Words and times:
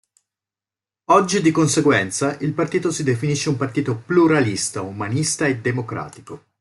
Oggi, 1.11 1.41
di 1.43 1.51
conseguenza, 1.51 2.35
il 2.39 2.53
partito 2.53 2.89
si 2.91 3.03
definisce 3.03 3.49
un 3.49 3.55
partito 3.55 3.95
pluralista, 3.97 4.81
umanista 4.81 5.45
e 5.45 5.57
democratico. 5.57 6.45